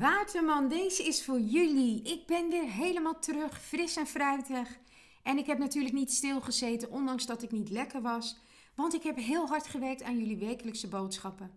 [0.00, 2.02] Waterman, deze is voor jullie.
[2.02, 4.78] Ik ben weer helemaal terug, fris en fruitig.
[5.22, 8.36] En ik heb natuurlijk niet stilgezeten, ondanks dat ik niet lekker was.
[8.74, 11.50] Want ik heb heel hard gewerkt aan jullie wekelijkse boodschappen.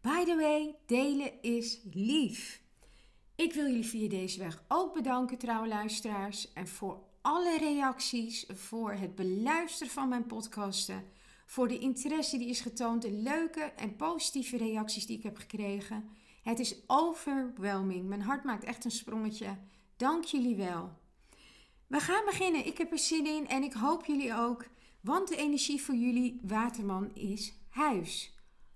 [0.00, 2.60] By the way, delen is lief.
[3.34, 6.52] Ik wil jullie via deze weg ook bedanken, trouwe luisteraars.
[6.52, 11.04] En voor alle reacties, voor het beluisteren van mijn podcasten.
[11.46, 16.10] Voor de interesse die is getoond, de leuke en positieve reacties die ik heb gekregen.
[16.42, 18.08] Het is overwhelming.
[18.08, 19.58] Mijn hart maakt echt een sprongetje.
[19.96, 20.92] Dank jullie wel.
[21.86, 22.66] We gaan beginnen.
[22.66, 24.66] Ik heb er zin in en ik hoop jullie ook.
[25.00, 28.34] Want de energie voor jullie waterman is huis.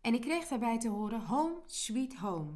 [0.00, 2.52] En ik kreeg daarbij te horen home sweet home.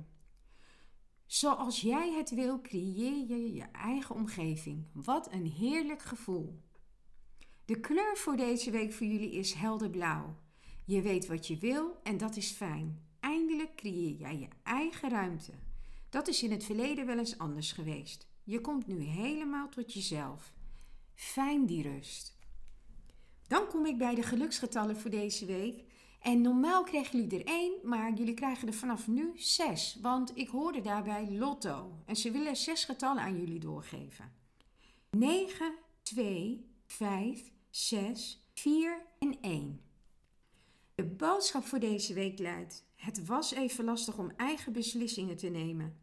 [1.26, 4.86] Zoals jij het wil, creëer je je eigen omgeving.
[4.92, 6.60] Wat een heerlijk gevoel.
[7.64, 10.36] De kleur voor deze week voor jullie is helderblauw.
[10.84, 13.11] Je weet wat je wil en dat is fijn.
[13.76, 15.52] Creëer jij je eigen ruimte.
[16.10, 18.26] Dat is in het verleden wel eens anders geweest.
[18.44, 20.52] Je komt nu helemaal tot jezelf.
[21.14, 22.36] Fijn die rust.
[23.48, 25.84] Dan kom ik bij de geluksgetallen voor deze week.
[26.20, 29.98] En normaal krijgen jullie er één, maar jullie krijgen er vanaf nu zes.
[30.00, 31.92] Want ik hoorde daarbij lotto.
[32.06, 34.32] En ze willen zes getallen aan jullie doorgeven.
[35.10, 39.80] 9, 2, 5, 6, 4 en 1.
[41.02, 45.96] De boodschap voor deze week luidt: Het was even lastig om eigen beslissingen te nemen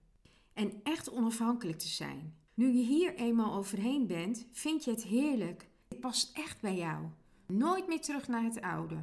[0.53, 2.35] en echt onafhankelijk te zijn.
[2.53, 5.69] Nu je hier eenmaal overheen bent, vind je het heerlijk.
[5.87, 7.05] Het past echt bij jou.
[7.47, 8.95] Nooit meer terug naar het oude.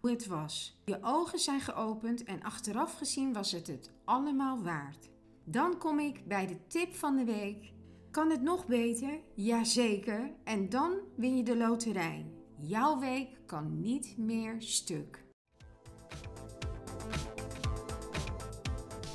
[0.00, 0.80] Hoe het was.
[0.84, 5.08] Je ogen zijn geopend en achteraf gezien was het het allemaal waard.
[5.44, 7.72] Dan kom ik bij de tip van de week.
[8.10, 9.20] Kan het nog beter?
[9.34, 10.30] Jazeker.
[10.44, 12.26] En dan win je de loterij.
[12.56, 15.28] Jouw week kan niet meer stuk.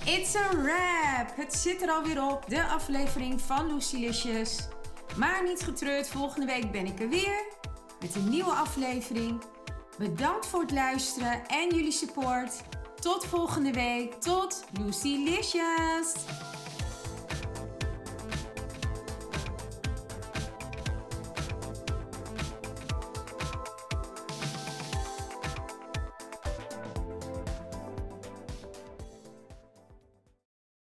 [0.06, 1.36] It's a wrap!
[1.36, 4.68] Het zit er alweer op, de aflevering van Lucilicious.
[5.18, 7.44] Maar niet getreurd, volgende week ben ik er weer
[8.00, 9.42] met een nieuwe aflevering.
[9.98, 12.62] Bedankt voor het luisteren en jullie support.
[13.00, 14.14] Tot volgende week.
[14.14, 16.14] Tot Lucilicious!